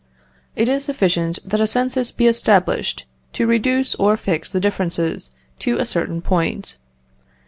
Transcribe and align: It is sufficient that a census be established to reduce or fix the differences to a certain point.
It 0.55 0.67
is 0.67 0.85
sufficient 0.85 1.37
that 1.47 1.61
a 1.61 1.67
census 1.67 2.11
be 2.11 2.25
established 2.25 3.05
to 3.33 3.45
reduce 3.45 3.93
or 3.93 4.17
fix 4.17 4.51
the 4.51 4.59
differences 4.59 5.29
to 5.59 5.77
a 5.77 5.85
certain 5.85 6.23
point. 6.23 6.79